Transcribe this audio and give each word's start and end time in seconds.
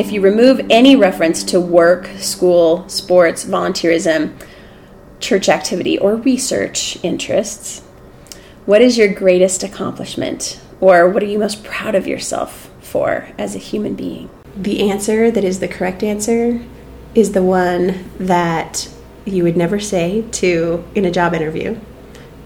if 0.00 0.10
you 0.10 0.22
remove 0.22 0.66
any 0.70 0.96
reference 0.96 1.44
to 1.44 1.60
work, 1.60 2.06
school, 2.16 2.88
sports, 2.88 3.44
volunteerism, 3.44 4.32
church 5.20 5.46
activity, 5.46 5.98
or 5.98 6.16
research 6.16 6.98
interests, 7.02 7.82
what 8.64 8.80
is 8.80 8.96
your 8.96 9.12
greatest 9.12 9.62
accomplishment? 9.62 10.58
Or 10.80 11.06
what 11.06 11.22
are 11.22 11.26
you 11.26 11.38
most 11.38 11.62
proud 11.62 11.94
of 11.94 12.06
yourself 12.06 12.70
for 12.80 13.28
as 13.36 13.54
a 13.54 13.58
human 13.58 13.94
being? 13.94 14.30
The 14.56 14.90
answer 14.90 15.30
that 15.30 15.44
is 15.44 15.60
the 15.60 15.68
correct 15.68 16.02
answer 16.02 16.64
is 17.14 17.32
the 17.32 17.42
one 17.42 18.10
that 18.18 18.88
you 19.26 19.44
would 19.44 19.56
never 19.58 19.78
say 19.78 20.24
to 20.32 20.82
in 20.94 21.04
a 21.04 21.10
job 21.10 21.34
interview. 21.34 21.78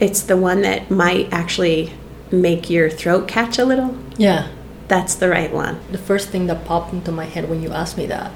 It's 0.00 0.22
the 0.22 0.36
one 0.36 0.62
that 0.62 0.90
might 0.90 1.32
actually 1.32 1.92
make 2.32 2.68
your 2.68 2.90
throat 2.90 3.28
catch 3.28 3.60
a 3.60 3.64
little. 3.64 3.96
Yeah. 4.16 4.48
That's 4.88 5.14
the 5.14 5.28
right 5.28 5.52
one. 5.52 5.80
The 5.90 5.98
first 5.98 6.28
thing 6.28 6.46
that 6.46 6.64
popped 6.64 6.92
into 6.92 7.10
my 7.10 7.24
head 7.24 7.48
when 7.48 7.62
you 7.62 7.72
asked 7.72 7.96
me 7.96 8.06
that 8.06 8.32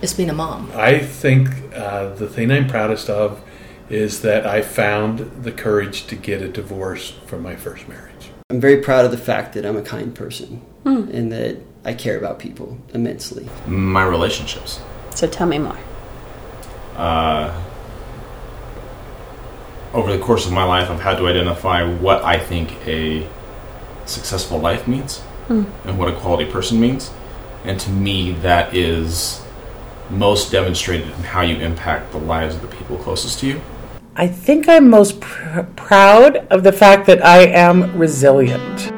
is 0.00 0.14
being 0.14 0.30
a 0.30 0.34
mom. 0.34 0.70
I 0.74 0.98
think 0.98 1.48
uh, 1.74 2.14
the 2.14 2.28
thing 2.28 2.50
I'm 2.50 2.68
proudest 2.68 3.08
of 3.08 3.42
is 3.88 4.22
that 4.22 4.46
I 4.46 4.62
found 4.62 5.18
the 5.42 5.52
courage 5.52 6.06
to 6.06 6.16
get 6.16 6.42
a 6.42 6.48
divorce 6.48 7.10
from 7.26 7.42
my 7.42 7.56
first 7.56 7.88
marriage. 7.88 8.30
I'm 8.50 8.60
very 8.60 8.80
proud 8.80 9.04
of 9.04 9.10
the 9.10 9.18
fact 9.18 9.54
that 9.54 9.66
I'm 9.66 9.76
a 9.76 9.82
kind 9.82 10.14
person 10.14 10.62
and 10.84 11.32
that 11.32 11.58
I 11.84 11.94
care 11.94 12.16
about 12.16 12.38
people 12.38 12.78
immensely. 12.94 13.48
My 13.66 14.04
relationships. 14.04 14.80
So 15.14 15.26
tell 15.26 15.46
me 15.46 15.58
more. 15.58 15.78
Uh, 16.96 17.62
over 19.92 20.16
the 20.16 20.22
course 20.22 20.46
of 20.46 20.52
my 20.52 20.64
life, 20.64 20.88
I've 20.90 21.00
had 21.00 21.18
to 21.18 21.26
identify 21.26 21.82
what 21.82 22.22
I 22.22 22.38
think 22.38 22.72
a 22.86 23.28
successful 24.06 24.58
life 24.58 24.88
means 24.88 25.22
Hmm. 25.48 25.64
and 25.84 25.98
what 25.98 26.08
a 26.08 26.12
quality 26.12 26.50
person 26.50 26.80
means. 26.80 27.10
And 27.64 27.78
to 27.80 27.90
me, 27.90 28.32
that 28.32 28.74
is 28.74 29.42
most 30.10 30.52
demonstrated 30.52 31.08
in 31.08 31.24
how 31.24 31.42
you 31.42 31.56
impact 31.56 32.12
the 32.12 32.18
lives 32.18 32.54
of 32.54 32.62
the 32.62 32.68
people 32.68 32.96
closest 32.98 33.40
to 33.40 33.46
you. 33.46 33.60
I 34.14 34.28
think 34.28 34.68
I'm 34.68 34.90
most 34.90 35.20
pr- 35.20 35.62
proud 35.74 36.36
of 36.50 36.64
the 36.64 36.72
fact 36.72 37.06
that 37.06 37.24
I 37.24 37.46
am 37.46 37.96
resilient. 37.96 38.92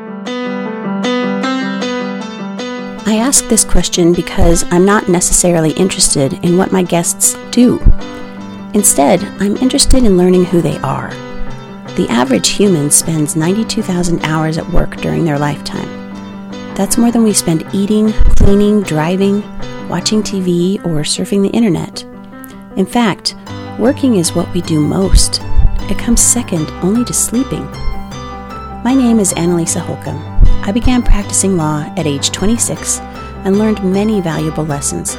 I 3.07 3.19
ask 3.19 3.47
this 3.47 3.65
question 3.65 4.13
because 4.13 4.65
I'm 4.73 4.85
not 4.85 5.09
necessarily 5.09 5.71
interested 5.73 6.33
in 6.45 6.57
what 6.57 6.73
my 6.73 6.83
guests 6.83 7.37
do. 7.53 7.79
Instead, 8.75 9.23
I'm 9.39 9.57
interested 9.59 10.03
in 10.03 10.17
learning 10.17 10.47
who 10.47 10.61
they 10.61 10.79
are. 10.79 11.11
The 11.95 12.09
average 12.11 12.49
human 12.49 12.91
spends 12.91 13.37
92,000 13.37 14.25
hours 14.25 14.59
at 14.59 14.69
work 14.71 14.97
during 14.97 15.25
their 15.25 15.39
lifetime. 15.39 16.04
That's 16.77 16.99
more 16.99 17.13
than 17.13 17.23
we 17.23 17.33
spend 17.33 17.65
eating, 17.73 18.13
cleaning, 18.37 18.83
driving, 18.83 19.43
watching 19.89 20.25
TV, 20.25 20.85
or 20.85 21.03
surfing 21.03 21.41
the 21.41 21.57
internet. 21.57 22.03
In 22.77 22.85
fact, 22.85 23.37
working 23.79 24.17
is 24.17 24.33
what 24.33 24.53
we 24.53 24.61
do 24.61 24.81
most. 24.81 25.41
It 25.83 25.97
comes 25.99 26.21
second 26.21 26.69
only 26.83 27.05
to 27.05 27.13
sleeping. 27.13 27.65
My 28.83 28.93
name 28.93 29.21
is 29.21 29.33
Annalisa 29.35 29.79
Holcomb. 29.79 30.21
I 30.65 30.73
began 30.73 31.05
practicing 31.05 31.57
law 31.57 31.85
at 31.97 32.09
age 32.09 32.33
26 32.33 32.99
and 33.45 33.57
learned 33.57 33.85
many 33.85 34.21
valuable 34.21 34.65
lessons, 34.65 35.15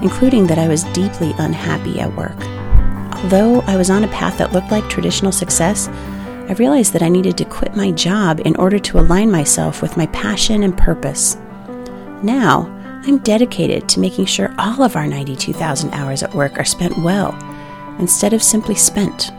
including 0.00 0.46
that 0.46 0.58
I 0.60 0.68
was 0.68 0.84
deeply 0.92 1.34
unhappy 1.38 1.98
at 1.98 2.14
work. 2.14 2.38
Although 3.16 3.62
I 3.62 3.76
was 3.76 3.90
on 3.90 4.04
a 4.04 4.08
path 4.08 4.38
that 4.38 4.52
looked 4.52 4.70
like 4.70 4.88
traditional 4.88 5.32
success, 5.32 5.88
I 6.48 6.52
realized 6.58 6.92
that 6.92 7.02
I 7.02 7.08
needed 7.08 7.38
to 7.38 7.44
quit 7.46 7.74
my 7.74 7.90
job 7.90 8.40
in 8.44 8.54
order 8.56 8.78
to 8.78 8.98
align 8.98 9.30
myself 9.30 9.80
with 9.80 9.96
my 9.96 10.06
passion 10.08 10.62
and 10.62 10.76
purpose. 10.76 11.36
Now, 12.22 12.70
I'm 13.06 13.18
dedicated 13.18 13.88
to 13.88 14.00
making 14.00 14.26
sure 14.26 14.54
all 14.58 14.82
of 14.82 14.94
our 14.94 15.06
92,000 15.06 15.92
hours 15.92 16.22
at 16.22 16.34
work 16.34 16.58
are 16.58 16.64
spent 16.64 16.98
well, 16.98 17.34
instead 17.98 18.34
of 18.34 18.42
simply 18.42 18.74
spent. 18.74 19.32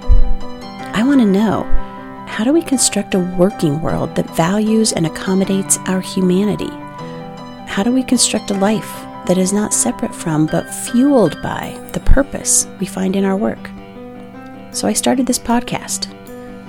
I 0.94 1.04
want 1.06 1.20
to 1.20 1.28
know 1.28 1.64
how 2.28 2.44
do 2.44 2.52
we 2.52 2.62
construct 2.62 3.14
a 3.14 3.20
working 3.20 3.82
world 3.82 4.16
that 4.16 4.36
values 4.36 4.92
and 4.92 5.06
accommodates 5.06 5.78
our 5.86 6.02
humanity? 6.02 6.70
How 7.68 7.84
do 7.84 7.92
we 7.92 8.04
construct 8.04 8.50
a 8.50 8.56
life 8.56 8.92
that 9.28 9.38
is 9.38 9.54
not 9.54 9.74
separate 9.74 10.14
from 10.14 10.48
but 10.48 10.74
fueled 10.74 11.42
by 11.44 11.80
the 11.94 12.00
purpose 12.00 12.68
we 12.80 12.88
find 12.88 13.16
in 13.16 13.26
our 13.26 13.38
work? 13.38 13.70
So 14.72 14.88
I 14.88 14.94
started 14.94 15.28
this 15.28 15.40
podcast. 15.40 16.12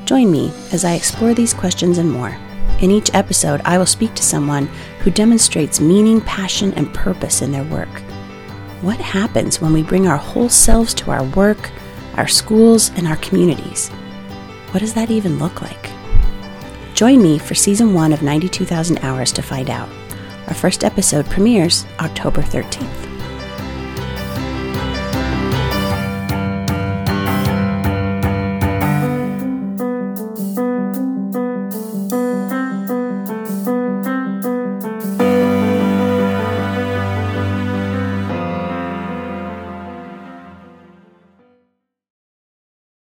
Join 0.07 0.31
me 0.31 0.53
as 0.71 0.85
I 0.85 0.93
explore 0.93 1.35
these 1.35 1.53
questions 1.53 1.99
and 1.99 2.09
more. 2.09 2.39
In 2.81 2.93
each 2.93 3.11
episode, 3.13 3.61
I 3.65 3.77
will 3.77 3.87
speak 3.87 4.15
to 4.15 4.23
someone 4.23 4.69
who 5.01 5.11
demonstrates 5.11 5.81
meaning, 5.81 6.21
passion, 6.21 6.73
and 6.75 6.95
purpose 6.95 7.43
in 7.43 7.51
their 7.51 7.65
work. 7.65 7.89
What 8.83 9.01
happens 9.01 9.61
when 9.61 9.73
we 9.73 9.83
bring 9.83 10.07
our 10.07 10.17
whole 10.17 10.49
selves 10.49 10.95
to 10.95 11.11
our 11.11 11.25
work, 11.25 11.73
our 12.15 12.29
schools, 12.29 12.91
and 12.91 13.09
our 13.09 13.17
communities? 13.17 13.89
What 14.71 14.79
does 14.79 14.95
that 14.95 15.11
even 15.11 15.41
look 15.41 15.61
like? 15.61 15.91
Join 16.95 17.21
me 17.21 17.37
for 17.39 17.57
season 17.57 17.93
one 17.93 18.13
of 18.13 18.23
92,000 18.23 18.99
Hours 18.99 19.33
to 19.33 19.43
find 19.43 19.69
out. 19.71 19.89
Our 20.47 20.55
first 20.55 20.85
episode 20.85 21.27
premieres 21.27 21.85
October 21.99 22.43
13th. 22.43 23.16